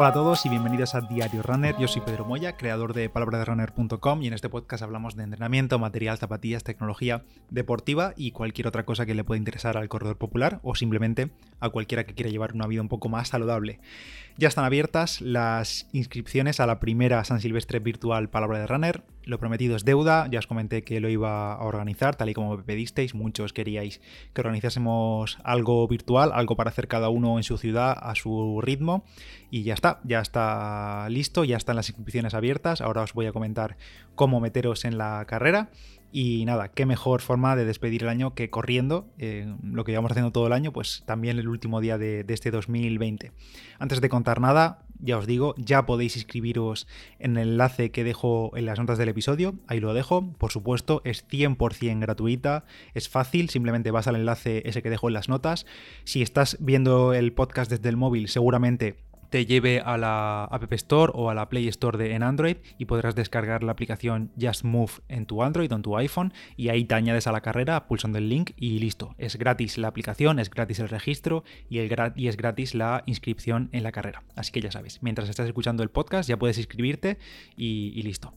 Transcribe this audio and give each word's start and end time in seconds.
Hola 0.00 0.08
a 0.08 0.12
todos 0.14 0.46
y 0.46 0.48
bienvenidos 0.48 0.94
a 0.94 1.02
Diario 1.02 1.42
Runner. 1.42 1.76
Yo 1.76 1.86
soy 1.86 2.00
Pedro 2.00 2.24
Moya, 2.24 2.56
creador 2.56 2.94
de 2.94 3.10
palabraderunner.com 3.10 4.22
y 4.22 4.28
en 4.28 4.32
este 4.32 4.48
podcast 4.48 4.82
hablamos 4.82 5.14
de 5.14 5.24
entrenamiento, 5.24 5.78
material, 5.78 6.16
zapatillas, 6.16 6.64
tecnología 6.64 7.22
deportiva 7.50 8.14
y 8.16 8.30
cualquier 8.30 8.66
otra 8.66 8.86
cosa 8.86 9.04
que 9.04 9.14
le 9.14 9.24
pueda 9.24 9.36
interesar 9.36 9.76
al 9.76 9.90
corredor 9.90 10.16
popular 10.16 10.58
o 10.62 10.74
simplemente 10.74 11.28
a 11.60 11.68
cualquiera 11.68 12.04
que 12.04 12.14
quiera 12.14 12.30
llevar 12.30 12.54
una 12.54 12.66
vida 12.66 12.80
un 12.80 12.88
poco 12.88 13.10
más 13.10 13.28
saludable. 13.28 13.78
Ya 14.38 14.48
están 14.48 14.64
abiertas 14.64 15.20
las 15.20 15.86
inscripciones 15.92 16.60
a 16.60 16.66
la 16.66 16.80
primera 16.80 17.22
San 17.24 17.42
Silvestre 17.42 17.78
virtual 17.78 18.30
Palabra 18.30 18.58
de 18.58 18.66
Runner. 18.68 19.02
Lo 19.24 19.38
prometido 19.38 19.76
es 19.76 19.84
deuda, 19.84 20.28
ya 20.30 20.38
os 20.38 20.46
comenté 20.46 20.82
que 20.82 20.98
lo 21.00 21.08
iba 21.08 21.52
a 21.52 21.64
organizar, 21.64 22.16
tal 22.16 22.30
y 22.30 22.34
como 22.34 22.56
me 22.56 22.62
pedisteis, 22.62 23.14
muchos 23.14 23.52
queríais 23.52 24.00
que 24.32 24.40
organizásemos 24.40 25.38
algo 25.44 25.86
virtual, 25.86 26.32
algo 26.32 26.56
para 26.56 26.70
hacer 26.70 26.88
cada 26.88 27.10
uno 27.10 27.36
en 27.36 27.44
su 27.44 27.58
ciudad 27.58 27.96
a 28.00 28.14
su 28.14 28.60
ritmo, 28.62 29.04
y 29.50 29.62
ya 29.62 29.74
está, 29.74 30.00
ya 30.04 30.20
está 30.20 31.06
listo, 31.10 31.44
ya 31.44 31.58
están 31.58 31.76
las 31.76 31.88
inscripciones 31.88 32.34
abiertas, 32.34 32.80
ahora 32.80 33.02
os 33.02 33.12
voy 33.12 33.26
a 33.26 33.32
comentar 33.32 33.76
cómo 34.14 34.40
meteros 34.40 34.84
en 34.84 34.96
la 34.96 35.24
carrera. 35.26 35.70
Y 36.12 36.44
nada, 36.44 36.68
qué 36.68 36.86
mejor 36.86 37.20
forma 37.20 37.54
de 37.54 37.64
despedir 37.64 38.02
el 38.02 38.08
año 38.08 38.34
que 38.34 38.50
corriendo, 38.50 39.12
eh, 39.18 39.54
lo 39.62 39.84
que 39.84 39.92
llevamos 39.92 40.10
haciendo 40.10 40.32
todo 40.32 40.46
el 40.46 40.52
año, 40.52 40.72
pues 40.72 41.04
también 41.06 41.38
el 41.38 41.48
último 41.48 41.80
día 41.80 41.98
de, 41.98 42.24
de, 42.24 42.34
este 42.34 42.50
2020. 42.50 43.32
Antes 43.78 44.00
de 44.00 44.08
contar 44.08 44.40
nada, 44.40 44.84
ya 44.98 45.18
os 45.18 45.26
digo, 45.26 45.54
ya 45.56 45.86
podéis 45.86 46.16
inscribiros 46.16 46.88
en 47.18 47.36
el 47.36 47.50
enlace 47.50 47.90
que 47.90 48.04
dejo 48.04 48.56
en 48.56 48.66
las 48.66 48.78
notas 48.78 48.98
del 48.98 49.08
episodio, 49.08 49.54
ahí 49.68 49.78
lo 49.78 49.94
dejo, 49.94 50.32
por 50.32 50.50
supuesto, 50.50 51.00
es 51.04 51.26
100% 51.28 52.00
gratuita, 52.00 52.64
es 52.94 53.08
fácil, 53.08 53.48
simplemente 53.48 53.90
vas 53.90 54.08
al 54.08 54.16
enlace 54.16 54.62
ese 54.66 54.82
que 54.82 54.90
dejo 54.90 55.08
en 55.08 55.14
las 55.14 55.28
notas. 55.28 55.64
Si 56.04 56.22
estás 56.22 56.56
viendo 56.60 57.14
el 57.14 57.32
podcast 57.32 57.70
desde 57.70 57.88
el 57.88 57.96
móvil, 57.96 58.28
seguramente 58.28 58.96
te 59.30 59.46
lleve 59.46 59.80
a 59.80 59.96
la 59.96 60.44
App 60.44 60.72
Store 60.72 61.12
o 61.14 61.30
a 61.30 61.34
la 61.34 61.48
Play 61.48 61.68
Store 61.68 61.96
de, 61.96 62.14
en 62.14 62.22
Android 62.22 62.56
y 62.78 62.84
podrás 62.84 63.14
descargar 63.14 63.62
la 63.62 63.72
aplicación 63.72 64.32
Just 64.38 64.64
Move 64.64 64.92
en 65.08 65.26
tu 65.26 65.42
Android 65.42 65.72
o 65.72 65.76
en 65.76 65.82
tu 65.82 65.96
iPhone 65.96 66.32
y 66.56 66.68
ahí 66.68 66.84
te 66.84 66.94
añades 66.94 67.26
a 67.26 67.32
la 67.32 67.40
carrera 67.40 67.86
pulsando 67.86 68.18
el 68.18 68.28
link 68.28 68.50
y 68.56 68.78
listo. 68.78 69.14
Es 69.18 69.36
gratis 69.36 69.78
la 69.78 69.88
aplicación, 69.88 70.38
es 70.38 70.50
gratis 70.50 70.80
el 70.80 70.88
registro 70.88 71.44
y, 71.68 71.78
es 71.78 72.36
gratis 72.36 72.74
la 72.74 73.02
inscripción 73.06 73.70
en 73.72 73.84
la 73.84 73.92
carrera. 73.92 74.22
Así 74.34 74.52
que 74.52 74.60
ya 74.60 74.70
sabes, 74.70 75.02
mientras 75.02 75.28
estás 75.28 75.46
escuchando 75.46 75.82
el 75.82 75.90
podcast 75.90 76.28
ya 76.28 76.36
puedes 76.36 76.58
inscribirte 76.58 77.18
y 77.56 78.02
listo. 78.02 78.34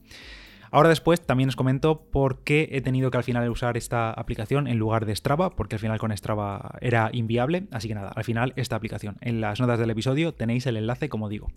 Ahora 0.74 0.90
después 0.90 1.22
también 1.22 1.50
os 1.50 1.56
comento 1.56 2.02
por 2.10 2.40
qué 2.40 2.68
he 2.72 2.82
tenido 2.82 3.12
que 3.12 3.18
al 3.18 3.24
final 3.24 3.48
usar 3.48 3.78
esta 3.78 4.10
aplicación 4.10 4.68
en 4.68 4.80
lugar 4.80 5.06
de 5.06 5.16
Strava, 5.16 5.52
porque 5.52 5.76
al 5.76 5.80
final 5.80 6.00
con 6.00 6.12
Strava 6.18 6.80
era 6.82 7.12
inviable, 7.14 7.68
así 7.70 7.88
que 7.88 7.94
nada, 7.94 8.10
al 8.10 8.24
final 8.24 8.54
esta 8.56 8.76
aplicación. 8.76 9.18
En 9.22 9.40
las 9.40 9.60
notas 9.60 9.78
del 9.78 9.92
episodio 9.92 10.34
tenéis 10.34 10.66
el 10.66 10.78
enlace 10.78 11.10
como 11.10 11.30
digo. 11.30 11.52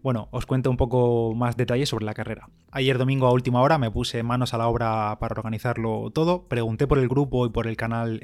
Bueno, 0.00 0.28
os 0.30 0.46
cuento 0.46 0.70
un 0.70 0.76
poco 0.76 1.34
más 1.34 1.56
detalles 1.56 1.88
sobre 1.88 2.04
la 2.04 2.14
carrera. 2.14 2.48
Ayer 2.70 2.98
domingo 2.98 3.26
a 3.26 3.32
última 3.32 3.60
hora 3.62 3.78
me 3.78 3.90
puse 3.90 4.22
manos 4.22 4.54
a 4.54 4.58
la 4.58 4.68
obra 4.68 5.18
para 5.18 5.34
organizarlo 5.34 6.10
todo. 6.10 6.46
Pregunté 6.46 6.86
por 6.86 6.98
el 6.98 7.08
grupo 7.08 7.46
y 7.46 7.50
por 7.50 7.66
el 7.66 7.76
canal 7.76 8.20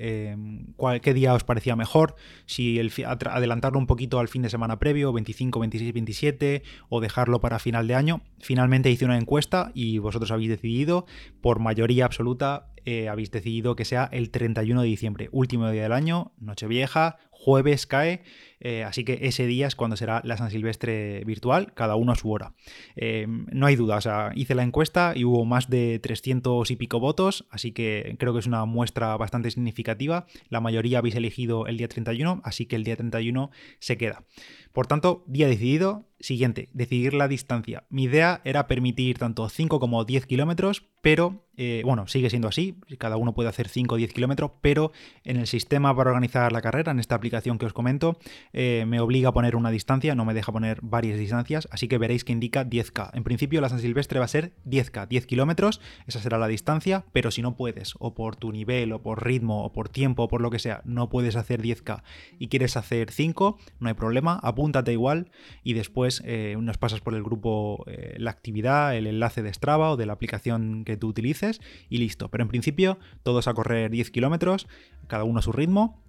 cuál, 0.77 1.00
qué 1.00 1.14
día 1.14 1.34
os 1.34 1.42
parecía 1.42 1.75
mejor, 1.75 2.14
si 2.47 2.78
el, 2.78 2.92
adelantarlo 3.05 3.78
un 3.78 3.86
poquito 3.86 4.20
al 4.20 4.28
fin 4.28 4.42
de 4.42 4.50
semana 4.50 4.78
previo, 4.78 5.12
25, 5.12 5.58
26, 5.58 5.92
27, 5.92 6.62
o 6.89 7.00
dejarlo 7.00 7.41
para 7.41 7.58
final 7.58 7.88
de 7.88 7.97
año. 7.97 8.22
Finalmente 8.38 8.91
hice 8.91 9.05
una 9.05 9.19
encuesta 9.19 9.72
y 9.75 9.98
vosotros 9.98 10.31
habéis 10.31 10.50
decidido, 10.50 11.06
por 11.41 11.59
mayoría 11.59 12.05
absoluta, 12.05 12.69
eh, 12.84 13.09
habéis 13.09 13.31
decidido 13.31 13.77
que 13.77 13.86
sea 13.86 14.09
el 14.12 14.31
31 14.31 14.83
de 14.83 14.88
diciembre, 14.88 15.28
último 15.33 15.70
día 15.70 15.84
del 15.84 15.92
año, 15.92 16.33
Nochevieja, 16.38 17.16
jueves 17.45 17.87
cae, 17.87 18.23
eh, 18.59 18.84
así 18.84 19.05
que 19.05 19.19
ese 19.20 19.47
día 19.47 19.67
es 19.67 19.77
cuando 19.77 19.98
será 19.98 20.23
la 20.25 20.39
San 20.39 20.50
Silvestre 20.50 21.23
virtual, 21.27 21.75
cada 21.75 21.95
uno 21.95 22.12
a 22.12 22.17
su 22.17 22.31
hora. 22.31 22.55
Eh, 22.97 23.27
no 23.28 23.67
hay 23.67 23.77
duda, 23.77 23.97
o 23.97 24.00
sea, 24.00 24.32
hice 24.34 24.55
la 24.55 24.62
encuesta 24.62 25.12
y 25.15 25.25
hubo 25.25 25.44
más 25.44 25.69
de 25.69 25.99
300 25.99 26.71
y 26.71 26.77
pico 26.77 27.00
votos, 27.00 27.47
así 27.50 27.72
que 27.72 28.16
creo 28.19 28.32
que 28.32 28.38
es 28.38 28.47
una 28.47 28.65
muestra 28.65 29.15
bastante 29.19 29.50
significativa. 29.50 30.25
La 30.49 30.60
mayoría 30.60 30.99
habéis 30.99 31.16
elegido 31.16 31.66
el 31.66 31.77
día 31.77 31.88
31, 31.88 32.41
así 32.43 32.65
que 32.65 32.77
el 32.77 32.84
día 32.84 32.97
31 32.97 33.50
se 33.78 33.99
queda. 33.99 34.25
Por 34.72 34.87
tanto, 34.87 35.22
día 35.26 35.47
decidido, 35.47 36.06
siguiente, 36.19 36.71
decidir 36.72 37.15
la 37.15 37.28
distancia. 37.28 37.84
Mi 37.91 38.05
idea 38.05 38.41
era 38.44 38.66
permitir 38.66 39.19
tanto 39.19 39.49
5 39.49 39.78
como 39.78 40.05
10 40.05 40.26
kilómetros, 40.26 40.84
pero 41.00 41.44
eh, 41.56 41.82
bueno, 41.84 42.09
sigue 42.09 42.31
siendo 42.31 42.49
así, 42.49 42.81
cada 42.99 43.16
uno 43.16 43.34
puede 43.34 43.50
hacer 43.50 43.69
5 43.69 43.94
o 43.94 43.99
10 43.99 44.12
kilómetros, 44.12 44.53
pero 44.62 44.91
en 45.22 45.37
el 45.37 45.47
sistema 45.47 45.94
para 45.94 46.11
organizar 46.11 46.50
la 46.50 46.61
carrera, 46.61 46.91
en 46.91 46.99
esta 46.99 47.15
aplicación 47.15 47.34
que 47.43 47.67
os 47.67 47.72
comento, 47.72 48.19
eh, 48.53 48.84
me 48.87 49.00
obliga 49.00 49.31
a 49.31 49.33
poner 49.33 49.56
una 49.56 49.71
distancia, 49.71 50.15
no 50.15 50.25
me 50.25 50.34
deja 50.34 50.53
poner 50.53 50.78
varias 50.83 51.19
distancias, 51.19 51.69
así 51.71 51.89
que 51.89 51.99
veréis 51.99 52.25
que 52.25 52.33
indica 52.33 52.65
10K. 52.65 53.11
En 53.15 53.25
principio 53.25 53.61
la 53.61 53.69
San 53.69 53.81
Silvestre 53.81 54.19
va 54.19 54.25
a 54.25 54.28
ser 54.28 54.53
10K, 54.65 55.09
10 55.09 55.27
kilómetros, 55.27 55.81
esa 56.06 56.21
será 56.21 56.39
la 56.39 56.49
distancia, 56.49 57.05
pero 57.12 57.31
si 57.31 57.43
no 57.43 57.56
puedes, 57.56 57.94
o 57.99 58.15
por 58.15 58.37
tu 58.37 58.53
nivel, 58.53 58.93
o 58.93 59.03
por 59.03 59.25
ritmo, 59.25 59.65
o 59.65 59.73
por 59.73 59.89
tiempo, 59.89 60.25
o 60.25 60.28
por 60.28 60.41
lo 60.41 60.50
que 60.50 60.59
sea, 60.59 60.81
no 60.84 61.09
puedes 61.09 61.37
hacer 61.37 61.62
10K 61.62 62.03
y 62.39 62.49
quieres 62.49 62.77
hacer 62.77 63.11
5, 63.11 63.59
no 63.81 63.89
hay 63.89 63.94
problema, 63.94 64.39
apúntate 64.43 64.93
igual 64.93 65.31
y 65.62 65.75
después 65.75 66.23
eh, 66.25 66.56
nos 66.61 66.78
pasas 66.78 67.00
por 67.00 67.15
el 67.15 67.23
grupo 67.23 67.84
eh, 67.87 68.15
la 68.19 68.31
actividad, 68.31 68.97
el 68.97 69.06
enlace 69.06 69.43
de 69.43 69.53
Strava 69.53 69.91
o 69.91 69.97
de 69.97 70.06
la 70.06 70.12
aplicación 70.12 70.84
que 70.84 70.97
tú 70.97 71.09
utilices 71.09 71.61
y 71.89 71.99
listo. 71.99 72.28
Pero 72.31 72.43
en 72.43 72.49
principio 72.49 72.99
todos 73.23 73.49
a 73.49 73.55
correr 73.55 73.91
10 73.91 74.11
kilómetros, 74.11 74.67
cada 75.06 75.25
uno 75.25 75.41
a 75.41 75.43
su 75.43 75.53
ritmo 75.53 76.05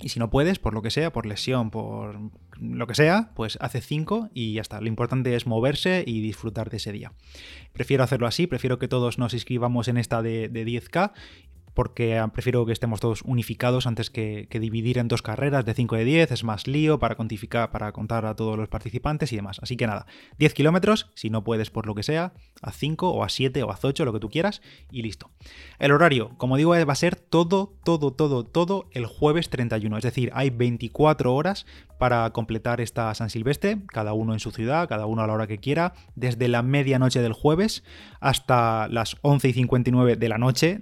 y 0.00 0.08
si 0.08 0.18
no 0.18 0.28
puedes, 0.28 0.58
por 0.58 0.74
lo 0.74 0.82
que 0.82 0.90
sea, 0.90 1.12
por 1.12 1.24
lesión, 1.24 1.70
por 1.70 2.18
lo 2.58 2.86
que 2.86 2.94
sea, 2.94 3.30
pues 3.34 3.58
hace 3.60 3.80
5 3.80 4.30
y 4.34 4.54
ya 4.54 4.60
está. 4.60 4.80
Lo 4.80 4.88
importante 4.88 5.34
es 5.36 5.46
moverse 5.46 6.02
y 6.06 6.20
disfrutar 6.20 6.68
de 6.70 6.78
ese 6.78 6.92
día. 6.92 7.12
Prefiero 7.72 8.02
hacerlo 8.02 8.26
así, 8.26 8.46
prefiero 8.46 8.78
que 8.78 8.88
todos 8.88 9.18
nos 9.18 9.34
inscribamos 9.34 9.86
en 9.88 9.96
esta 9.96 10.20
de, 10.20 10.48
de 10.48 10.66
10K 10.66 11.12
porque 11.74 12.24
prefiero 12.32 12.64
que 12.64 12.72
estemos 12.72 13.00
todos 13.00 13.22
unificados 13.22 13.86
antes 13.86 14.10
que, 14.10 14.48
dividir 14.54 14.98
en 14.98 15.08
dos 15.08 15.20
carreras 15.20 15.64
de 15.64 15.74
5 15.74 15.96
de 15.96 16.04
10, 16.04 16.30
es 16.30 16.44
más 16.44 16.66
lío 16.66 16.98
para, 16.98 17.16
cuantificar, 17.16 17.70
para 17.70 17.92
contar 17.92 18.24
a 18.24 18.36
todos 18.36 18.56
los 18.56 18.68
participantes 18.68 19.32
y 19.32 19.36
demás. 19.36 19.58
Así 19.60 19.76
que 19.76 19.86
nada, 19.86 20.06
10 20.38 20.54
kilómetros, 20.54 21.10
si 21.14 21.28
no 21.28 21.42
puedes 21.42 21.70
por 21.70 21.86
lo 21.86 21.94
que 21.94 22.04
sea, 22.04 22.32
a 22.62 22.70
5 22.70 23.10
o 23.10 23.24
a 23.24 23.28
7 23.28 23.62
o 23.64 23.70
a 23.70 23.78
8, 23.82 24.04
lo 24.04 24.12
que 24.12 24.20
tú 24.20 24.30
quieras, 24.30 24.62
y 24.90 25.02
listo. 25.02 25.30
El 25.78 25.92
horario, 25.92 26.30
como 26.38 26.56
digo, 26.56 26.70
va 26.70 26.92
a 26.92 26.96
ser 26.96 27.16
todo, 27.16 27.74
todo, 27.84 28.12
todo, 28.12 28.44
todo 28.44 28.88
el 28.92 29.06
jueves 29.06 29.50
31, 29.50 29.98
es 29.98 30.04
decir, 30.04 30.30
hay 30.34 30.50
24 30.50 31.34
horas 31.34 31.66
para 31.98 32.30
completar 32.30 32.80
esta 32.80 33.14
San 33.14 33.30
Silvestre, 33.30 33.78
cada 33.88 34.12
uno 34.12 34.32
en 34.32 34.40
su 34.40 34.50
ciudad, 34.50 34.88
cada 34.88 35.06
uno 35.06 35.22
a 35.22 35.26
la 35.26 35.32
hora 35.32 35.46
que 35.46 35.58
quiera, 35.58 35.94
desde 36.14 36.48
la 36.48 36.62
medianoche 36.62 37.20
del 37.20 37.32
jueves 37.32 37.84
hasta 38.20 38.88
las 38.88 39.16
11 39.22 39.48
y 39.48 39.52
59 39.52 40.16
de 40.16 40.28
la 40.28 40.38
noche 40.38 40.80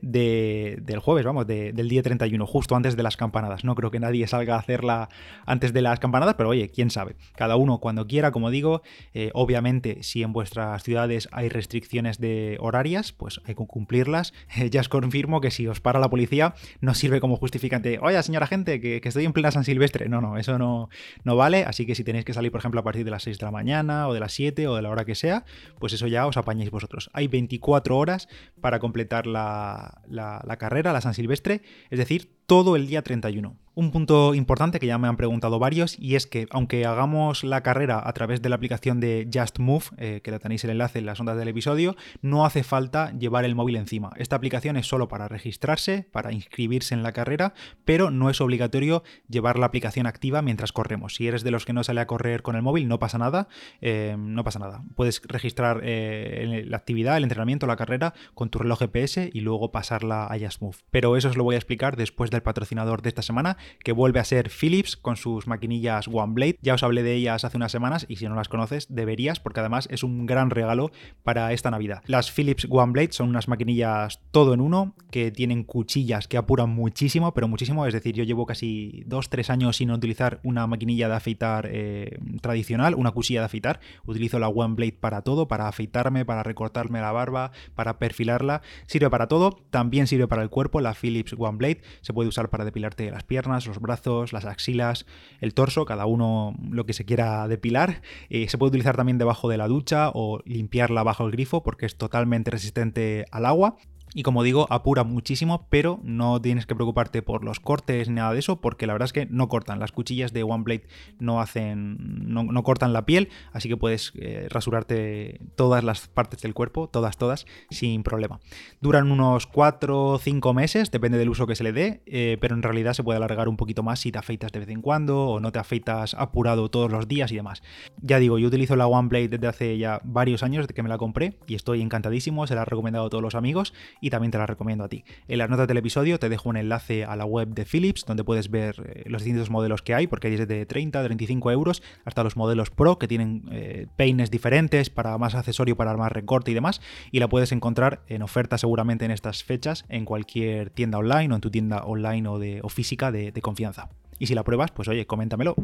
del 0.85 0.99
jueves, 0.99 1.25
vamos, 1.25 1.47
del 1.47 1.89
día 1.89 2.03
31, 2.03 2.47
justo 2.47 2.77
antes 2.77 2.97
de 2.97 3.03
las 3.03 3.17
campanadas. 3.17 3.65
No 3.65 3.75
creo 3.75 3.91
que 3.91 4.01
nadie 4.01 4.27
salga 4.27 4.57
a 4.57 4.59
hacerla 4.59 5.09
antes 5.47 5.73
de 5.73 5.83
las 5.83 6.01
campanadas, 6.01 6.35
pero 6.35 6.49
oye, 6.49 6.71
quién 6.71 6.91
sabe. 6.91 7.17
Cada 7.37 7.57
uno 7.57 7.79
cuando 7.79 8.07
quiera, 8.07 8.31
como 8.31 8.51
digo, 8.51 8.83
eh, 9.15 9.31
obviamente 9.35 10.03
si 10.03 10.23
en 10.23 10.33
vuestras 10.33 10.83
ciudades 10.83 11.29
hay 11.33 11.49
restricciones 11.49 12.19
de 12.19 12.57
horarias, 12.61 13.13
pues 13.13 13.41
hay 13.45 13.55
que 13.55 13.67
cumplirlas. 13.67 14.33
ya 14.71 14.81
os 14.81 14.89
confirmo 14.89 15.41
que 15.41 15.51
si 15.51 15.67
os 15.67 15.81
para 15.81 16.01
la 16.01 16.11
policía 16.11 16.55
no 16.81 16.95
sirve 16.95 17.21
como 17.21 17.37
justificante, 17.37 17.99
oye 18.01 18.23
señora 18.23 18.47
gente, 18.47 18.81
que, 18.81 19.01
estoy 19.03 19.25
en 19.25 19.33
plena 19.33 19.51
San 19.51 19.65
Silvestre. 19.65 20.09
No, 20.09 20.21
no, 20.21 20.37
eso 20.37 20.59
no, 20.59 20.89
no 21.25 21.37
vale, 21.37 21.65
así 21.65 21.87
que 21.87 21.95
si 21.95 22.05
tenéis 22.05 22.25
que 22.25 22.33
salir, 22.33 22.51
por 22.51 22.61
ejemplo, 22.61 22.81
a 22.81 22.85
partir 22.85 23.05
de 23.05 23.11
las 23.11 23.23
6 23.25 23.39
de 23.39 23.45
la 23.45 23.51
mañana 23.51 24.09
o 24.09 24.15
de 24.15 24.21
las 24.21 24.33
7 24.33 24.69
o 24.69 24.77
de 24.77 24.83
la 24.83 24.91
hora 24.91 25.05
que 25.05 25.15
sea, 25.15 25.45
pues 25.79 25.93
eso 25.93 26.07
ya 26.07 26.27
os 26.27 26.37
apañáis 26.37 26.71
vosotros. 26.71 27.11
Hay 27.13 27.29
24 27.29 27.97
horas 27.97 28.29
para 28.61 28.79
completar 28.79 29.27
la, 29.27 30.03
la 30.09 30.57
carrera, 30.57 30.72
la 30.93 31.01
San 31.01 31.15
Silvestre, 31.15 31.63
es 31.91 31.99
decir, 31.99 32.31
todo 32.53 32.77
el 32.77 32.87
día 32.87 33.01
31. 33.01 33.57
Un 33.75 33.91
punto 33.91 34.35
importante 34.35 34.79
que 34.79 34.87
ya 34.87 34.99
me 34.99 35.09
han 35.09 35.17
preguntado 35.17 35.59
varios 35.59 35.99
y 35.99 36.15
es 36.15 36.27
que 36.27 36.47
aunque 36.51 36.85
hagamos 36.85 37.43
la 37.43 37.63
carrera 37.63 38.03
a 38.05 38.13
través 38.13 38.43
de 38.43 38.51
la 38.51 38.57
aplicación 38.57 39.01
de 39.01 39.31
Just 39.33 39.59
Move, 39.61 39.85
eh, 39.97 40.21
que 40.23 40.31
la 40.31 40.39
tenéis 40.39 40.63
el 40.65 40.71
enlace 40.71 40.99
en 40.99 41.07
las 41.07 41.19
ondas 41.19 41.39
del 41.39 41.49
episodio, 41.49 41.97
no 42.21 42.45
hace 42.45 42.65
falta 42.65 43.17
llevar 43.17 43.47
el 43.47 43.55
móvil 43.55 43.77
encima. 43.77 44.11
Esta 44.17 44.37
aplicación 44.37 44.77
es 44.77 44.87
solo 44.87 45.09
para 45.09 45.27
registrarse, 45.27 46.07
para 46.13 46.33
inscribirse 46.33 46.93
en 46.93 47.03
la 47.03 47.13
carrera, 47.13 47.55
pero 47.87 48.11
no 48.11 48.29
es 48.29 48.43
obligatorio 48.43 49.05
llevar 49.31 49.59
la 49.59 49.65
aplicación 49.65 50.07
activa 50.07 50.43
mientras 50.43 50.71
corremos. 50.73 51.15
Si 51.15 51.27
eres 51.27 51.43
de 51.43 51.51
los 51.51 51.65
que 51.65 51.73
no 51.73 51.83
sale 51.83 52.03
a 52.03 52.07
correr 52.07 52.43
con 52.43 52.57
el 52.57 52.63
móvil, 52.63 52.89
no 52.89 52.99
pasa 52.99 53.17
nada, 53.17 53.49
eh, 53.81 54.17
no 54.19 54.45
pasa 54.45 54.59
nada. 54.59 54.83
Puedes 54.97 55.23
registrar 55.25 55.81
eh, 55.83 56.67
la 56.67 56.77
actividad, 56.77 57.17
el 57.17 57.23
entrenamiento, 57.23 57.67
la 57.67 57.77
carrera 57.77 58.13
con 58.35 58.51
tu 58.51 58.59
reloj 58.59 58.81
GPS 58.81 59.31
y 59.33 59.41
luego 59.41 59.73
pasarla 59.73 60.27
a 60.27 60.39
Just 60.39 60.61
Move. 60.61 60.77
Pero 60.91 61.17
eso 61.17 61.31
os 61.31 61.39
lo 61.39 61.45
voy 61.45 61.55
a 61.55 61.59
explicar 61.59 61.97
después 61.97 62.31
del 62.31 62.42
patrocinador 62.43 63.03
de 63.03 63.09
esta 63.09 63.23
semana, 63.23 63.57
que 63.83 63.93
vuelve 63.93 64.21
a 64.21 64.25
ser 64.25 64.51
Philips 64.51 64.97
con 64.97 65.17
sus 65.17 65.47
maquinillas 65.47 66.09
OneBlade. 66.09 66.59
Ya 66.63 66.75
os 66.75 66.83
hablé 66.83 67.03
de 67.03 67.15
ellas 67.15 67.45
hace 67.45 67.57
unas 67.57 67.73
semanas 67.73 68.07
y 68.09 68.17
si 68.17 68.29
no 68.29 68.35
las 68.35 68.49
conoces, 68.49 68.87
deberías, 68.89 69.41
porque 69.41 69.61
además 69.61 69.89
es 69.91 70.03
un 70.03 70.27
gran 70.27 70.51
regalo 70.51 70.91
para 71.23 71.53
esta 71.53 71.71
Navidad. 71.71 72.03
Las 72.07 72.31
Philips 72.31 72.67
OneBlade 72.69 73.13
son 73.13 73.29
unas 73.29 73.49
maquinillas 73.49 74.21
todo 74.31 74.55
en 74.55 74.61
uno, 74.61 74.95
que 75.11 75.31
tienen 75.31 75.65
cuchillas 75.65 76.29
que 76.29 76.37
apuran 76.37 76.71
muchísimo, 76.71 77.35
pero 77.35 77.49
muchísimo. 77.49 77.87
Es 77.87 77.95
decir, 77.95 78.15
yo 78.15 78.25
llevo 78.25 78.47
casi 78.47 79.05
2-3 79.07 79.51
años 79.51 79.77
sin 79.77 79.91
utilizar 79.91 80.41
una 80.43 80.67
maquinilla 80.67 81.09
de 81.09 81.15
afeitar 81.15 81.69
eh, 81.71 82.19
tradicional, 82.41 82.95
una 82.95 83.11
cuchilla 83.11 83.41
de 83.41 83.47
afeitar. 83.47 83.81
Utilizo 84.05 84.39
la 84.39 84.49
OneBlade 84.49 84.93
para 84.93 85.23
todo, 85.23 85.49
para 85.49 85.69
afeitarme, 85.69 86.25
para 86.25 86.43
recortarme 86.43 87.01
la 87.01 87.13
barba, 87.13 87.53
para 87.75 87.99
perfilarla. 87.99 88.63
Sirve 88.87 89.11
para 89.11 89.29
todo, 89.29 89.59
también 89.71 90.07
sirve 90.07 90.29
para 90.29 90.43
el 90.43 90.51
cuerpo. 90.51 90.81
La 90.81 90.95
Philips 90.95 91.35
OneBlade 91.37 91.83
se 92.01 92.13
puede 92.13 92.22
usar 92.29 92.51
para 92.51 92.65
depilarte 92.65 93.11
las 93.11 93.25
piernas, 93.25 93.67
los 93.67 93.81
brazos, 93.81 94.33
las 94.33 94.45
axilas, 94.45 95.07
el 95.41 95.55
torso, 95.55 95.85
cada 95.85 96.07
uno 96.07 96.55
lo 96.71 96.87
que 96.87 96.93
se 96.93 97.05
quiera 97.05 97.47
depilar. 97.49 98.03
Eh, 98.31 98.49
se 98.49 98.59
puede 98.59 98.71
utilizar 98.71 98.97
también 98.97 99.19
debajo 99.19 99.49
de 99.49 99.59
la 99.59 99.69
ducha 99.69 100.11
o 100.15 100.41
limpiarla 100.45 101.03
bajo 101.03 101.25
el 101.27 101.33
grifo 101.33 101.63
porque 101.63 101.87
es 101.87 101.97
totalmente 101.97 102.51
resistente 102.51 103.27
al 103.31 103.47
agua. 103.47 103.77
Y 104.15 104.23
como 104.23 104.43
digo, 104.43 104.67
apura 104.71 105.05
muchísimo, 105.05 105.67
pero 105.71 106.01
no 106.03 106.41
tienes 106.41 106.67
que 106.67 106.75
preocuparte 106.75 107.23
por 107.23 107.45
los 107.45 107.61
cortes 107.61 108.09
ni 108.09 108.17
nada 108.17 108.33
de 108.33 108.41
eso, 108.41 108.61
porque 108.61 108.87
la 108.87 108.93
verdad 108.93 109.07
es 109.07 109.13
que 109.13 109.27
no 109.27 109.49
cortan. 109.49 109.79
Las 109.79 109.93
cuchillas 109.93 110.33
de 110.33 110.43
OneBlade 110.43 110.85
no 111.19 111.41
hacen. 111.41 111.97
no, 112.29 112.63
cortan 112.63 112.93
la 112.93 113.07
piel, 113.07 113.31
así 113.53 113.69
que 113.69 113.77
puedes 113.77 114.13
eh, 114.17 114.49
rasurarte 114.51 115.41
todas 115.57 115.83
las 115.83 116.09
partes 116.09 116.43
del 116.43 116.53
cuerpo, 116.53 116.89
todas, 116.89 117.17
todas, 117.17 117.47
sin 117.71 118.03
problema. 118.03 118.41
Duran 118.81 119.11
unos 119.11 119.47
4 119.47 120.05
o 120.05 120.19
5 120.19 120.55
meses, 120.55 120.91
depende 120.91 121.17
del 121.19 121.31
uso 121.31 121.47
que 121.47 121.57
se 121.57 121.65
le 121.65 121.73
dé, 121.73 122.03
eh, 122.07 122.37
pero 122.41 122.55
en 122.55 122.63
realidad 122.63 122.93
se 122.93 123.03
puede 123.03 123.17
alargar 123.17 123.49
un 123.49 123.57
poquito 123.57 123.83
más 123.83 124.01
si 124.01 124.13
te 124.13 124.19
afeitas 124.19 124.53
de 124.53 124.61
vez 124.61 124.69
en 124.69 124.83
cuando 124.83 125.27
o 125.27 125.41
no 125.41 125.53
te 125.53 125.59
afeitas 125.59 126.15
apurado 126.15 126.71
todos 126.71 126.91
los 126.91 127.09
días 127.09 127.33
y 127.33 127.37
demás. 127.37 127.63
Ya 128.03 128.19
digo, 128.19 128.39
yo 128.39 128.49
utilizo 128.49 128.77
la 128.77 128.87
OneBlade 128.87 129.29
desde 129.29 129.47
hace 129.47 129.79
ya 129.79 130.01
varios 130.05 130.43
años, 130.43 130.65
desde 130.65 130.75
que 130.75 130.83
me 130.83 130.89
la 130.91 130.99
compré, 130.99 131.39
y 131.47 131.55
estoy 131.55 131.81
encantadísimo, 131.81 132.47
se 132.47 132.55
la 132.55 132.63
he 132.63 132.67
recomendado 132.67 133.07
a 133.07 133.11
todos 133.11 133.23
los 133.23 133.35
amigos 133.35 133.73
y 134.03 134.11
también 134.11 134.33
te 134.33 134.37
la 134.37 134.47
recomiendo 134.47 134.85
a 134.85 134.89
ti. 134.89 135.05
En 135.29 135.39
las 135.39 135.49
notas 135.49 135.69
del 135.69 135.79
episodio 135.79 136.19
te 136.19 136.29
dejo 136.29 136.51
un 136.51 136.59
enlace 136.59 137.05
a 137.05 137.17
la 137.17 137.25
web 137.25 137.49
de 137.49 137.65
Philips 137.65 138.05
donde 138.05 138.25
puedes 138.25 138.51
ver 138.51 138.75
eh, 138.85 139.05
los 139.07 139.23
distintos 139.23 139.49
modelos 139.49 139.81
que 139.81 139.95
hay, 139.95 140.09
porque 140.09 140.27
hay 140.27 140.37
desde 140.37 140.67
30, 140.67 141.03
35 141.03 141.51
euros 141.53 141.83
hasta 142.05 142.25
los 142.25 142.37
modelos 142.37 142.71
Pro 142.71 142.99
que 142.99 143.09
tienen 143.09 143.45
eh, 143.53 143.87
peines 143.97 144.31
diferentes 144.31 144.91
para 144.91 145.17
más 145.17 145.35
accesorio, 145.37 145.77
para 145.77 145.97
más 145.97 146.11
recorte 146.13 146.51
y 146.51 146.55
demás, 146.55 146.81
y 147.13 147.21
la 147.21 147.29
puedes 147.29 147.53
encontrar 147.53 148.03
en 148.09 148.23
oferta 148.23 148.59
seguramente 148.59 149.05
en 149.05 149.13
estas 149.13 149.45
fechas 149.45 149.85
en 149.89 150.05
cualquier 150.05 150.71
tienda 150.71 150.99
online 150.99 151.33
o 151.33 151.37
en 151.37 151.41
tu 151.41 151.51
tienda 151.51 151.85
online 151.85 152.29
o, 152.29 152.69
física 152.69 153.13
de 153.13 153.33
confianza. 153.41 153.89
Y 154.19 154.27
si 154.27 154.35
la 154.35 154.43
pruebas, 154.43 154.73
pues 154.73 154.89
oye, 154.89 155.07
coméntamelo. 155.07 155.55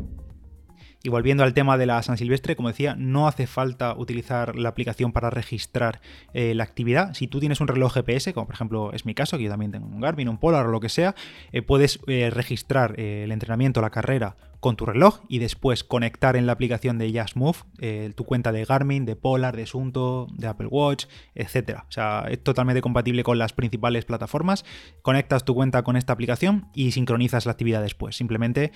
Y 1.02 1.10
volviendo 1.10 1.44
al 1.44 1.54
tema 1.54 1.78
de 1.78 1.86
la 1.86 2.02
San 2.02 2.18
Silvestre, 2.18 2.56
como 2.56 2.68
decía, 2.68 2.96
no 2.96 3.28
hace 3.28 3.46
falta 3.46 3.94
utilizar 3.96 4.56
la 4.56 4.70
aplicación 4.70 5.12
para 5.12 5.30
registrar 5.30 6.00
eh, 6.34 6.54
la 6.54 6.64
actividad. 6.64 7.14
Si 7.14 7.28
tú 7.28 7.38
tienes 7.38 7.60
un 7.60 7.68
reloj 7.68 7.94
GPS, 7.94 8.34
como 8.34 8.46
por 8.46 8.54
ejemplo 8.54 8.92
es 8.92 9.06
mi 9.06 9.14
caso, 9.14 9.38
que 9.38 9.44
yo 9.44 9.50
también 9.50 9.70
tengo 9.70 9.86
un 9.86 10.00
Garmin, 10.00 10.28
un 10.28 10.38
Polar 10.38 10.66
o 10.66 10.70
lo 10.70 10.80
que 10.80 10.88
sea, 10.88 11.14
eh, 11.52 11.62
puedes 11.62 12.00
eh, 12.08 12.30
registrar 12.30 12.98
el 12.98 13.30
entrenamiento, 13.30 13.80
la 13.80 13.90
carrera 13.90 14.36
con 14.60 14.76
tu 14.76 14.87
reloj 14.87 15.20
y 15.28 15.38
después 15.38 15.84
conectar 15.84 16.37
en 16.37 16.46
la 16.46 16.52
aplicación 16.52 16.99
de 16.99 17.12
Just 17.12 17.37
Move 17.37 17.58
tu 18.14 18.25
cuenta 18.25 18.52
de 18.52 18.64
Garmin, 18.64 19.05
de 19.05 19.16
Polar, 19.16 19.56
de 19.56 19.66
Sunto, 19.66 20.26
de 20.32 20.46
Apple 20.46 20.69
Watch, 20.69 21.06
etc. 21.34 21.81
O 21.88 21.93
sea, 21.93 22.26
es 22.28 22.43
totalmente 22.43 22.81
compatible 22.81 23.22
con 23.22 23.38
las 23.38 23.52
principales 23.52 24.05
plataformas. 24.05 24.64
Conectas 25.02 25.44
tu 25.44 25.55
cuenta 25.55 25.82
con 25.82 25.96
esta 25.96 26.12
aplicación 26.12 26.69
y 26.75 26.93
sincronizas 26.93 27.46
la 27.46 27.52
actividad 27.52 27.82
después. 27.82 28.16
Simplemente 28.16 28.72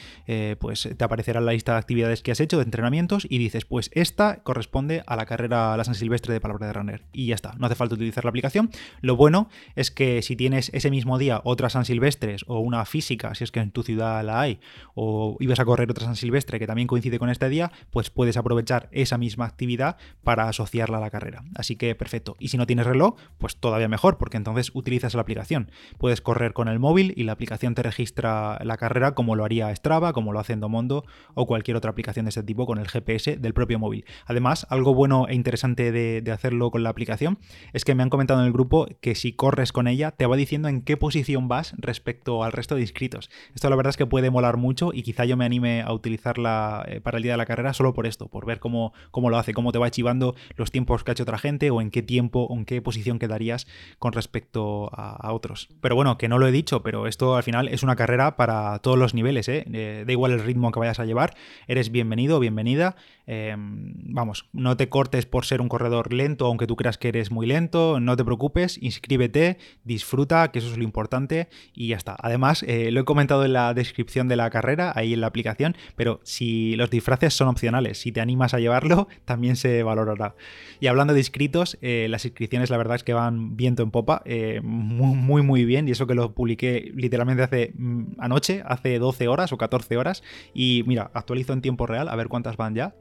pues 0.60 0.88
te 0.96 1.04
aparecerá 1.04 1.40
la 1.40 1.52
lista 1.52 1.72
de 1.72 1.78
actividades 1.78 2.22
que 2.22 2.32
has 2.32 2.40
hecho, 2.40 2.58
de 2.58 2.64
entrenamientos, 2.64 3.26
y 3.28 3.38
dices, 3.38 3.64
pues 3.64 3.90
esta 3.92 4.42
corresponde 4.42 5.02
a 5.06 5.16
la 5.16 5.26
carrera, 5.26 5.74
a 5.74 5.76
la 5.76 5.84
San 5.84 5.94
Silvestre 5.94 6.32
de 6.32 6.40
Palabra 6.40 6.66
de 6.66 6.72
Runner. 6.72 7.02
Y 7.12 7.26
ya 7.26 7.34
está, 7.34 7.54
no 7.58 7.66
hace 7.66 7.74
falta 7.74 7.94
utilizar 7.94 8.24
la 8.24 8.30
aplicación. 8.30 8.70
Lo 9.00 9.16
bueno 9.16 9.48
es 9.74 9.90
que 9.90 10.22
si 10.22 10.36
tienes 10.36 10.70
ese 10.74 10.90
mismo 10.90 11.18
día 11.18 11.40
otra 11.44 11.70
San 11.70 11.84
Silvestres 11.84 12.44
o 12.46 12.60
una 12.60 12.84
física, 12.84 13.34
si 13.34 13.44
es 13.44 13.50
que 13.50 13.60
en 13.60 13.72
tu 13.72 13.82
ciudad 13.82 14.24
la 14.24 14.40
hay, 14.40 14.60
o 14.94 15.36
ibas 15.40 15.58
a 15.60 15.64
correr 15.72 15.90
otra 15.90 16.04
San 16.04 16.16
Silvestre 16.16 16.58
que 16.58 16.66
también 16.66 16.86
coincide 16.86 17.18
con 17.18 17.30
este 17.30 17.48
día, 17.48 17.72
pues 17.88 18.10
puedes 18.10 18.36
aprovechar 18.36 18.90
esa 18.92 19.16
misma 19.16 19.46
actividad 19.46 19.96
para 20.22 20.46
asociarla 20.46 20.98
a 20.98 21.00
la 21.00 21.08
carrera. 21.08 21.44
Así 21.54 21.76
que 21.76 21.94
perfecto. 21.94 22.36
Y 22.38 22.48
si 22.48 22.58
no 22.58 22.66
tienes 22.66 22.84
reloj, 22.84 23.16
pues 23.38 23.56
todavía 23.56 23.88
mejor, 23.88 24.18
porque 24.18 24.36
entonces 24.36 24.70
utilizas 24.74 25.14
la 25.14 25.22
aplicación. 25.22 25.70
Puedes 25.96 26.20
correr 26.20 26.52
con 26.52 26.68
el 26.68 26.78
móvil 26.78 27.14
y 27.16 27.22
la 27.22 27.32
aplicación 27.32 27.74
te 27.74 27.82
registra 27.82 28.58
la 28.62 28.76
carrera 28.76 29.14
como 29.14 29.34
lo 29.34 29.46
haría 29.46 29.74
Strava, 29.74 30.12
como 30.12 30.34
lo 30.34 30.40
hace 30.40 30.52
Endomondo 30.52 31.06
o 31.32 31.46
cualquier 31.46 31.78
otra 31.78 31.90
aplicación 31.90 32.26
de 32.26 32.28
este 32.28 32.42
tipo 32.42 32.66
con 32.66 32.76
el 32.76 32.86
GPS 32.86 33.38
del 33.38 33.54
propio 33.54 33.78
móvil. 33.78 34.04
Además, 34.26 34.66
algo 34.68 34.92
bueno 34.92 35.26
e 35.26 35.34
interesante 35.34 35.90
de, 35.90 36.30
hacerlo 36.32 36.70
con 36.70 36.82
la 36.82 36.90
aplicación 36.90 37.38
es 37.72 37.86
que 37.86 37.94
me 37.94 38.02
han 38.02 38.10
comentado 38.10 38.40
en 38.40 38.46
el 38.46 38.52
grupo 38.52 38.88
que 39.00 39.14
si 39.14 39.32
corres 39.32 39.72
con 39.72 39.88
ella 39.88 40.10
te 40.10 40.26
va 40.26 40.36
diciendo 40.36 40.68
en 40.68 40.82
qué 40.82 40.98
posición 40.98 41.48
vas 41.48 41.74
respecto 41.78 42.44
al 42.44 42.52
resto 42.52 42.74
de 42.74 42.82
inscritos. 42.82 43.30
Esto 43.54 43.70
la 43.70 43.76
verdad 43.76 43.90
es 43.90 43.96
que 43.96 44.04
puede 44.04 44.30
molar 44.30 44.58
mucho 44.58 44.90
y 44.92 45.02
quizá 45.02 45.24
yo 45.24 45.38
me 45.38 45.46
anime 45.46 45.61
a 45.64 45.92
utilizarla 45.92 46.84
eh, 46.86 47.00
para 47.00 47.16
el 47.16 47.22
día 47.22 47.32
de 47.32 47.38
la 47.38 47.46
carrera 47.46 47.72
solo 47.72 47.94
por 47.94 48.06
esto, 48.06 48.28
por 48.28 48.46
ver 48.46 48.58
cómo, 48.58 48.92
cómo 49.10 49.30
lo 49.30 49.38
hace, 49.38 49.54
cómo 49.54 49.72
te 49.72 49.78
va 49.78 49.86
archivando 49.86 50.34
los 50.56 50.70
tiempos 50.70 51.04
que 51.04 51.10
ha 51.10 51.12
hecho 51.12 51.22
otra 51.22 51.38
gente 51.38 51.70
o 51.70 51.80
en 51.80 51.90
qué 51.90 52.02
tiempo 52.02 52.46
o 52.48 52.56
en 52.56 52.64
qué 52.64 52.82
posición 52.82 53.18
quedarías 53.18 53.66
con 53.98 54.12
respecto 54.12 54.90
a, 54.92 55.32
otros. 55.32 55.68
Pero 55.80 55.94
bueno, 55.94 56.18
que 56.18 56.28
no 56.28 56.38
lo 56.38 56.46
he 56.46 56.52
dicho, 56.52 56.82
pero 56.82 57.06
esto 57.06 57.36
al 57.36 57.42
final 57.42 57.68
es 57.68 57.82
una 57.82 57.96
carrera 57.96 58.36
para 58.36 58.78
todos 58.80 58.98
los 58.98 59.14
niveles, 59.14 59.48
¿eh? 59.48 59.64
Eh, 59.72 60.04
da 60.06 60.12
igual 60.12 60.32
el 60.32 60.42
ritmo 60.42 60.70
que 60.72 60.78
vayas 60.78 61.00
a 61.00 61.06
llevar, 61.06 61.34
eres 61.68 61.90
bienvenido 61.90 62.36
o 62.36 62.40
bienvenida. 62.40 62.96
Em, 63.26 63.94
vamos, 64.12 64.48
no 64.52 64.76
te 64.76 64.88
cortes 64.88 65.26
por 65.26 65.44
ser 65.44 65.60
un 65.60 65.68
corredor 65.68 66.12
lento, 66.12 66.46
aunque 66.46 66.66
tú 66.66 66.76
creas 66.76 66.98
que 66.98 67.08
eres 67.08 67.30
muy 67.30 67.46
lento, 67.46 68.00
no 68.00 68.16
te 68.16 68.24
preocupes, 68.24 68.78
inscríbete, 68.82 69.58
disfruta, 69.84 70.50
que 70.50 70.58
eso 70.58 70.70
es 70.70 70.76
lo 70.76 70.84
importante 70.84 71.48
y 71.72 71.88
ya 71.88 71.96
está. 71.96 72.16
Además, 72.18 72.64
eh, 72.64 72.90
lo 72.90 73.00
he 73.00 73.04
comentado 73.04 73.44
en 73.44 73.52
la 73.52 73.74
descripción 73.74 74.28
de 74.28 74.36
la 74.36 74.50
carrera, 74.50 74.92
ahí 74.94 75.14
en 75.14 75.20
la 75.20 75.28
aplicación, 75.28 75.51
pero 75.96 76.20
si 76.22 76.76
los 76.76 76.90
disfraces 76.90 77.34
son 77.34 77.48
opcionales, 77.48 77.98
si 77.98 78.12
te 78.12 78.20
animas 78.20 78.54
a 78.54 78.58
llevarlo, 78.58 79.08
también 79.24 79.56
se 79.56 79.82
valorará. 79.82 80.34
Y 80.80 80.86
hablando 80.86 81.14
de 81.14 81.20
inscritos, 81.20 81.78
eh, 81.80 82.06
las 82.10 82.24
inscripciones 82.24 82.70
la 82.70 82.76
verdad 82.76 82.96
es 82.96 83.04
que 83.04 83.14
van 83.14 83.56
viento 83.56 83.82
en 83.82 83.90
popa, 83.90 84.22
eh, 84.24 84.60
muy, 84.62 85.42
muy, 85.42 85.64
bien, 85.64 85.88
y 85.88 85.92
eso 85.92 86.06
que 86.06 86.14
lo 86.14 86.34
publiqué 86.34 86.90
literalmente 86.94 87.42
hace 87.42 87.72
mm, 87.74 88.14
anoche, 88.18 88.62
hace 88.66 88.98
12 88.98 89.28
horas 89.28 89.52
o 89.52 89.58
14 89.58 89.96
horas, 89.96 90.22
y 90.54 90.84
mira, 90.86 91.10
actualizo 91.14 91.52
en 91.52 91.62
tiempo 91.62 91.86
real, 91.86 92.08
a 92.08 92.16
ver 92.16 92.28
cuántas 92.28 92.56
van 92.56 92.74
ya. 92.74 92.94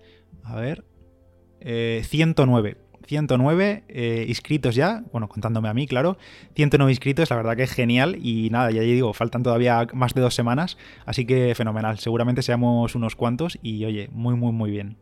A 0.44 0.56
ver. 0.56 0.86
109. 1.64 2.00
Eh, 2.00 2.04
109 2.04 2.91
eh, 3.18 4.26
inscritos 4.28 4.76
ya, 4.76 5.04
bueno, 5.12 5.28
contándome 5.28 5.70
a 5.70 5.74
mí, 5.74 5.88
claro. 5.88 6.18
109 6.56 6.92
inscritos, 6.92 7.30
la 7.30 7.36
verdad 7.36 7.56
que 7.56 7.64
es 7.64 7.72
genial. 7.72 8.18
Y 8.22 8.50
nada, 8.50 8.72
ya 8.72 8.82
digo, 8.82 9.14
faltan 9.14 9.44
todavía 9.44 9.88
más 9.94 10.14
de 10.14 10.22
dos 10.22 10.36
semanas, 10.36 10.78
así 11.06 11.26
que 11.26 11.54
fenomenal. 11.56 12.00
Seguramente 12.00 12.42
seamos 12.42 12.96
unos 12.96 13.16
cuantos 13.16 13.60
y 13.62 13.86
oye, 13.86 14.10
muy, 14.12 14.36
muy, 14.36 14.52
muy 14.52 14.72
bien. 14.72 14.98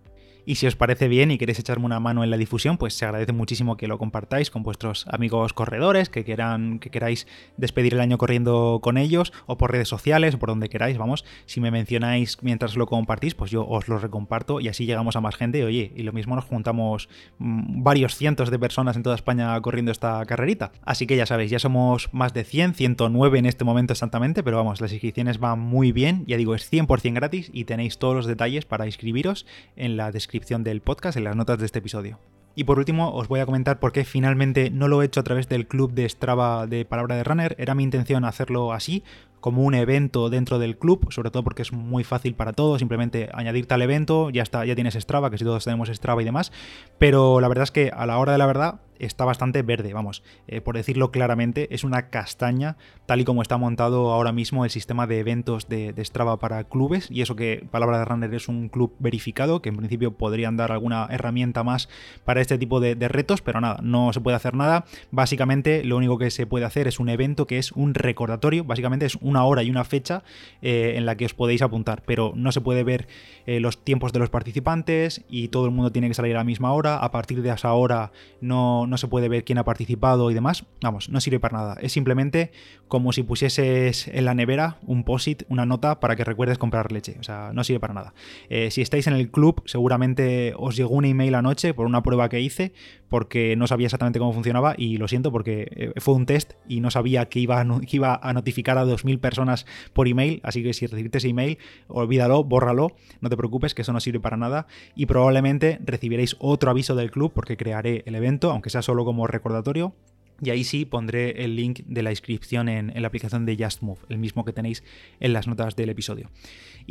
Y 0.50 0.56
si 0.56 0.66
os 0.66 0.76
parece 0.76 1.08
bien 1.08 1.30
y 1.30 1.38
queréis 1.38 1.60
echarme 1.60 1.86
una 1.86 2.00
mano 2.00 2.24
en 2.24 2.32
la 2.32 2.36
difusión, 2.36 2.80
pues 2.80 2.96
se 2.96 3.06
agradece 3.06 3.34
muchísimo 3.34 3.78
que 3.78 3.88
lo 3.88 4.00
compartáis 4.00 4.50
con 4.50 4.64
vuestros 4.64 5.06
amigos 5.08 5.54
corredores, 5.54 6.10
que 6.10 6.24
quieran, 6.24 6.80
que 6.80 6.90
queráis 6.90 7.28
despedir 7.58 7.94
el 7.94 8.00
año 8.00 8.18
corriendo 8.18 8.80
con 8.82 8.98
ellos, 8.98 9.32
o 9.46 9.60
por 9.60 9.72
redes 9.72 9.90
sociales, 9.90 10.34
o 10.34 10.40
por 10.40 10.50
donde 10.50 10.68
queráis, 10.68 10.98
vamos. 10.98 11.24
Si 11.46 11.62
me 11.62 11.70
mencionáis 11.70 12.40
mientras 12.42 12.76
lo 12.76 12.88
compartís, 12.88 13.36
pues 13.36 13.52
yo 13.52 13.64
os 13.68 13.88
lo 13.88 14.00
recomparto 14.00 14.60
y 14.60 14.70
así 14.70 14.88
llegamos 14.88 15.16
a 15.16 15.22
más 15.22 15.36
gente. 15.36 15.64
Oye, 15.64 15.92
y 15.96 16.02
lo 16.02 16.14
mismo 16.14 16.34
nos 16.34 16.46
juntamos 16.46 17.10
mm, 17.38 17.84
varios 17.84 18.16
cientos 18.16 18.50
de 18.50 18.58
personas 18.58 18.96
en 18.96 19.04
toda 19.04 19.18
España 19.18 19.62
corriendo 19.62 19.92
esta 19.92 20.26
carrerita. 20.26 20.72
Así 20.84 21.06
que 21.06 21.16
ya 21.16 21.28
sabéis, 21.28 21.52
ya 21.52 21.60
somos 21.60 22.10
más 22.12 22.34
de 22.34 22.44
100, 22.44 22.74
109 22.74 23.38
en 23.38 23.46
este 23.46 23.66
momento 23.66 23.94
exactamente, 23.94 24.42
pero 24.42 24.58
vamos, 24.58 24.82
las 24.82 24.94
inscripciones 24.94 25.38
van 25.38 25.60
muy 25.60 25.92
bien. 25.92 26.24
Ya 26.26 26.38
digo, 26.38 26.56
es 26.56 26.74
100% 26.74 27.14
gratis 27.14 27.52
y 27.54 27.66
tenéis 27.66 28.00
todos 28.00 28.16
los 28.16 28.26
detalles 28.26 28.66
para 28.66 28.88
inscribiros 28.88 29.46
en 29.76 29.96
la 29.96 30.12
descripción 30.12 30.39
del 30.40 30.82
podcast, 30.82 31.18
en 31.18 31.26
las 31.26 31.36
notas 31.36 31.60
de 31.60 31.66
este 31.66 31.80
episodio. 31.80 32.20
Y 32.56 32.64
por 32.64 32.80
último, 32.80 33.14
os 33.14 33.28
voy 33.28 33.40
a 33.40 33.46
comentar 33.46 33.80
por 33.80 33.92
qué 33.92 34.04
finalmente 34.04 34.70
no 34.70 34.88
lo 34.88 35.02
he 35.02 35.06
hecho 35.06 35.20
a 35.20 35.24
través 35.24 35.48
del 35.48 35.68
club 35.68 35.94
de 35.94 36.08
Strava 36.10 36.66
de 36.66 36.84
Palabra 36.86 37.16
de 37.16 37.24
Runner. 37.24 37.56
Era 37.60 37.76
mi 37.76 37.84
intención 37.84 38.26
hacerlo 38.26 38.74
así, 38.74 39.04
como 39.40 39.64
un 39.64 39.74
evento 39.74 40.30
dentro 40.30 40.60
del 40.60 40.78
club, 40.78 41.12
sobre 41.12 41.32
todo 41.32 41.44
porque 41.44 41.62
es 41.62 41.72
muy 41.72 42.04
fácil 42.04 42.34
para 42.36 42.54
todos, 42.54 42.80
simplemente 42.80 43.30
añadirte 43.34 43.74
al 43.74 43.82
evento, 43.82 44.30
ya 44.30 44.44
está, 44.44 44.66
ya 44.66 44.76
tienes 44.76 44.96
Strava, 44.96 45.30
que 45.30 45.38
si 45.38 45.44
todos 45.44 45.64
tenemos 45.64 45.90
Strava 45.90 46.22
y 46.22 46.26
demás, 46.26 46.52
pero 46.98 47.40
la 47.40 47.48
verdad 47.48 47.64
es 47.64 47.72
que 47.72 47.92
a 47.94 48.06
la 48.06 48.18
hora 48.18 48.34
de 48.34 48.38
la 48.38 48.46
verdad 48.46 48.80
está 49.00 49.26
bastante 49.26 49.62
verde, 49.62 49.94
vamos, 49.94 50.24
eh, 50.48 50.62
por 50.62 50.76
decirlo 50.76 51.10
claramente, 51.10 51.74
es 51.74 51.84
una 51.84 52.10
castaña 52.10 52.76
tal 53.06 53.22
y 53.22 53.26
como 53.26 53.42
está 53.42 53.58
montado 53.58 54.12
ahora 54.12 54.32
mismo 54.32 54.66
el 54.66 54.72
sistema 54.72 55.08
de 55.08 55.20
eventos 55.20 55.68
de, 55.68 55.94
Strava 56.04 56.38
para 56.38 56.64
clubes, 56.66 57.10
y 57.10 57.22
eso 57.22 57.36
que 57.36 57.66
Palabra 57.72 58.00
de 58.00 58.06
Runner 58.06 58.34
es 58.34 58.48
un 58.48 58.70
club 58.70 58.94
verificado, 59.00 59.62
que 59.62 59.70
en 59.70 59.78
principio 59.78 60.12
podrían 60.12 60.58
dar 60.58 60.72
alguna 60.72 61.08
herramienta 61.10 61.64
más 61.64 61.90
para 62.26 62.42
este 62.42 62.58
tipo 62.58 62.80
de, 62.80 62.96
de 62.96 63.08
retos, 63.08 63.42
pero 63.42 63.62
nada, 63.62 63.80
no 63.82 64.12
se 64.14 64.22
puede 64.22 64.36
hacer 64.36 64.54
nada, 64.54 64.86
básicamente 65.12 65.84
lo 65.84 65.98
único 65.98 66.18
que 66.18 66.30
se 66.30 66.46
puede 66.46 66.66
hacer 66.66 66.88
es 66.88 67.00
un 67.00 67.10
evento 67.10 67.48
que 67.48 67.58
es 67.58 67.72
un 67.72 67.94
recordatorio, 67.94 68.64
básicamente 68.64 69.06
es 69.06 69.16
un 69.16 69.29
una 69.30 69.46
hora 69.46 69.64
y 69.64 69.70
una 69.70 69.84
fecha 69.84 70.24
eh, 70.62 70.94
en 70.96 71.06
la 71.06 71.16
que 71.16 71.26
os 71.26 71.34
podéis 71.34 71.62
apuntar, 71.62 72.04
pero 72.06 72.34
no 72.36 72.52
se 72.52 72.62
puede 72.62 72.84
ver 72.84 73.08
eh, 73.46 73.60
los 73.60 73.84
tiempos 73.84 74.14
de 74.14 74.20
los 74.20 74.30
participantes 74.30 75.24
y 75.30 75.48
todo 75.48 75.66
el 75.66 75.72
mundo 75.72 75.92
tiene 75.92 76.08
que 76.08 76.14
salir 76.14 76.36
a 76.36 76.40
la 76.40 76.44
misma 76.44 76.74
hora. 76.74 76.98
A 76.98 77.12
partir 77.12 77.42
de 77.42 77.50
esa 77.50 77.74
hora 77.74 78.12
no, 78.42 78.88
no 78.88 78.98
se 78.98 79.08
puede 79.08 79.30
ver 79.30 79.44
quién 79.44 79.58
ha 79.58 79.64
participado 79.64 80.30
y 80.32 80.34
demás. 80.34 80.66
Vamos, 80.82 81.10
no 81.10 81.22
sirve 81.22 81.40
para 81.40 81.58
nada. 81.58 81.78
Es 81.82 81.94
simplemente 81.94 82.52
como 82.88 83.14
si 83.14 83.24
pusieses 83.24 84.08
en 84.08 84.26
la 84.26 84.34
nevera 84.34 84.78
un 84.86 85.04
post-it, 85.04 85.44
una 85.50 85.66
nota 85.66 86.00
para 86.00 86.16
que 86.16 86.24
recuerdes 86.24 86.58
comprar 86.58 86.92
leche. 86.92 87.18
O 87.20 87.24
sea, 87.24 87.52
no 87.54 87.64
sirve 87.64 87.80
para 87.80 87.94
nada. 87.94 88.14
Eh, 88.50 88.72
si 88.72 88.82
estáis 88.82 89.08
en 89.08 89.14
el 89.14 89.32
club, 89.32 89.62
seguramente 89.66 90.54
os 90.58 90.76
llegó 90.76 90.96
un 90.96 91.06
email 91.06 91.36
anoche 91.36 91.74
por 91.74 91.86
una 91.86 92.04
prueba 92.04 92.30
que 92.30 92.42
hice 92.42 92.74
porque 93.10 93.56
no 93.56 93.68
sabía 93.68 93.88
exactamente 93.88 94.20
cómo 94.20 94.34
funcionaba 94.34 94.76
y 94.78 94.98
lo 94.98 95.08
siento 95.08 95.32
porque 95.32 95.92
fue 95.98 96.14
un 96.14 96.26
test 96.26 96.54
y 96.68 96.80
no 96.80 96.92
sabía 96.92 97.28
que 97.28 97.40
iba 97.40 97.60
a, 97.60 98.30
a 98.30 98.34
notificar 98.34 98.78
a 98.78 98.86
2.000 98.86 99.20
personas 99.20 99.66
por 99.94 100.08
email, 100.08 100.40
así 100.44 100.64
que 100.64 100.74
si 100.74 100.88
recibiste 100.88 101.18
ese 101.18 101.30
email, 101.30 101.58
olvídalo, 101.88 102.44
bórralo, 102.44 102.94
no 103.22 103.30
te 103.30 103.38
preocupes 103.38 103.74
que 103.74 103.82
eso 103.82 103.94
no 103.94 104.00
sirve 104.00 104.20
para 104.20 104.38
nada 104.38 104.68
y 104.96 105.06
probablemente 105.08 105.80
recibiréis 105.84 106.36
otro 106.40 106.72
aviso 106.72 106.96
del 106.96 107.12
club 107.12 107.32
porque 107.34 107.58
crearé 107.58 108.04
el 108.06 108.16
evento, 108.16 108.52
aunque 108.52 108.70
sea 108.70 108.82
solo 108.82 109.06
como 109.06 109.28
recordatorio 109.28 109.94
y 110.42 110.50
ahí 110.50 110.64
sí 110.64 110.86
pondré 110.86 111.44
el 111.44 111.56
link 111.56 111.82
de 111.86 112.04
la 112.04 112.12
inscripción 112.12 112.70
en, 112.70 112.94
la 112.96 113.08
aplicación 113.08 113.46
de 113.46 113.58
Just 113.60 113.82
Move, 113.82 114.00
el 114.10 114.18
mismo 114.18 114.46
que 114.46 114.54
tenéis 114.54 114.84
en 115.20 115.34
las 115.34 115.48
notas 115.48 115.76
del 115.76 115.90
episodio. 115.90 116.30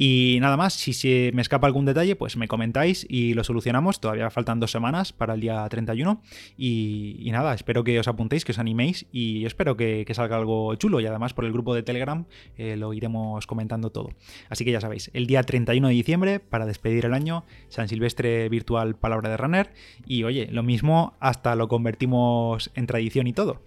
Y 0.01 0.39
nada 0.41 0.57
más, 0.57 0.75
si 0.75 0.93
se 0.93 1.33
me 1.35 1.43
escapa 1.43 1.67
algún 1.67 1.85
detalle, 1.85 2.15
pues 2.15 2.37
me 2.37 2.47
comentáis 2.47 3.05
y 3.09 3.35
lo 3.35 3.43
solucionamos. 3.43 4.01
Todavía 4.01 4.31
faltan 4.31 4.61
dos 4.61 4.71
semanas 4.71 5.13
para 5.13 5.35
el 5.35 5.41
día 5.41 5.67
31. 5.69 6.23
Y, 6.57 7.29
nada, 7.33 7.53
espero 7.53 7.83
que 7.83 7.99
os 7.99 8.07
apuntéis, 8.07 8.45
que 8.45 8.53
os 8.53 8.61
animéis 8.61 9.07
y 9.11 9.45
espero 9.45 9.77
que, 9.77 10.07
salga 10.13 10.37
algo 10.37 10.75
chulo. 10.77 11.01
Y 11.01 11.07
además 11.07 11.35
por 11.35 11.45
el 11.45 11.53
grupo 11.53 11.75
de 11.75 11.83
Telegram 11.83 12.27
eh, 12.57 12.77
lo 12.77 12.93
iremos 12.93 13.47
comentando 13.49 13.91
todo. 13.91 14.11
Así 14.49 14.65
que 14.65 14.71
ya 14.71 14.81
sabéis, 14.81 15.11
el 15.15 15.27
día 15.27 15.43
31 15.43 15.89
de 15.89 15.95
diciembre, 15.95 16.39
para 16.39 16.65
despedir 16.65 17.05
el 17.05 17.15
año, 17.15 17.45
San 17.69 17.89
Silvestre 17.89 18.49
Virtual 18.49 18.95
Palabra 18.95 19.31
de 19.31 19.37
Runner. 19.37 19.73
Y 20.07 20.23
oye, 20.23 20.49
lo 20.53 20.63
mismo 20.63 21.17
hasta 21.19 21.57
lo 21.57 21.67
convertimos 21.67 22.71
en 22.77 22.87
tradición 22.87 23.27
y 23.27 23.33
todo. 23.39 23.63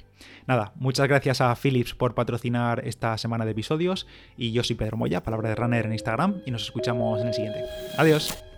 Nada, 0.47 0.73
muchas 0.75 1.07
gracias 1.07 1.39
a 1.39 1.55
Philips 1.55 1.93
por 1.93 2.13
patrocinar 2.13 2.85
esta 2.85 3.17
semana 3.17 3.45
de 3.45 3.51
episodios 3.51 4.05
y 4.35 4.51
yo 4.51 4.63
soy 4.63 4.75
Pedro 4.75 4.97
Moya, 4.97 5.23
palabra 5.23 5.47
de 5.47 5.55
runner 5.55 5.85
en 5.85 5.93
Instagram 5.93 6.41
y 6.45 6.51
nos 6.51 6.63
escuchamos 6.63 7.21
en 7.21 7.27
el 7.27 7.33
siguiente. 7.33 7.63
Adiós. 7.97 8.50